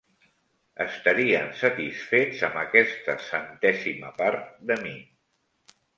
Estarien 0.85 1.51
satisfets 1.59 2.41
amb 2.49 2.57
aquesta 2.63 3.17
centèsima 3.27 4.11
part 4.23 4.49
de 4.73 4.79
mi. 4.87 4.99